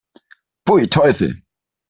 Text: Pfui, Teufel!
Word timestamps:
Pfui, 0.65 0.87
Teufel! 0.89 1.43